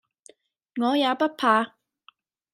[0.81, 1.75] 我也不怕；